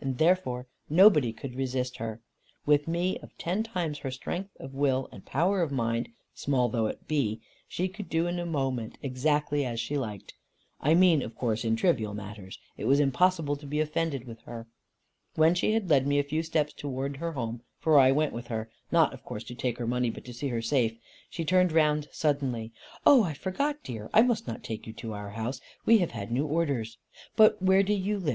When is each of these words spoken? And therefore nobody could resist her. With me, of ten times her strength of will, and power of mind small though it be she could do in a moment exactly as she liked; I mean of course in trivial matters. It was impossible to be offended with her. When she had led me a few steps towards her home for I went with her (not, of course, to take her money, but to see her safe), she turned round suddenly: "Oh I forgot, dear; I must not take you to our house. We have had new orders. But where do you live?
And 0.00 0.16
therefore 0.16 0.66
nobody 0.88 1.34
could 1.34 1.54
resist 1.54 1.98
her. 1.98 2.22
With 2.64 2.88
me, 2.88 3.18
of 3.18 3.36
ten 3.36 3.62
times 3.62 3.98
her 3.98 4.10
strength 4.10 4.56
of 4.58 4.72
will, 4.72 5.06
and 5.12 5.26
power 5.26 5.60
of 5.60 5.70
mind 5.70 6.08
small 6.32 6.70
though 6.70 6.86
it 6.86 7.06
be 7.06 7.42
she 7.68 7.86
could 7.86 8.08
do 8.08 8.26
in 8.26 8.38
a 8.38 8.46
moment 8.46 8.96
exactly 9.02 9.66
as 9.66 9.78
she 9.78 9.98
liked; 9.98 10.32
I 10.80 10.94
mean 10.94 11.20
of 11.20 11.34
course 11.34 11.62
in 11.62 11.76
trivial 11.76 12.14
matters. 12.14 12.58
It 12.78 12.86
was 12.86 13.00
impossible 13.00 13.54
to 13.56 13.66
be 13.66 13.80
offended 13.80 14.24
with 14.26 14.40
her. 14.44 14.66
When 15.34 15.54
she 15.54 15.74
had 15.74 15.90
led 15.90 16.06
me 16.06 16.18
a 16.18 16.22
few 16.24 16.42
steps 16.42 16.72
towards 16.72 17.18
her 17.18 17.32
home 17.32 17.60
for 17.78 17.98
I 17.98 18.12
went 18.12 18.32
with 18.32 18.46
her 18.46 18.70
(not, 18.90 19.12
of 19.12 19.24
course, 19.24 19.44
to 19.44 19.54
take 19.54 19.76
her 19.76 19.86
money, 19.86 20.08
but 20.08 20.24
to 20.24 20.32
see 20.32 20.48
her 20.48 20.62
safe), 20.62 20.96
she 21.28 21.44
turned 21.44 21.70
round 21.70 22.08
suddenly: 22.12 22.72
"Oh 23.04 23.24
I 23.24 23.34
forgot, 23.34 23.82
dear; 23.84 24.08
I 24.14 24.22
must 24.22 24.46
not 24.46 24.64
take 24.64 24.86
you 24.86 24.94
to 24.94 25.12
our 25.12 25.32
house. 25.32 25.60
We 25.84 25.98
have 25.98 26.12
had 26.12 26.32
new 26.32 26.46
orders. 26.46 26.96
But 27.36 27.60
where 27.60 27.82
do 27.82 27.92
you 27.92 28.18
live? 28.18 28.34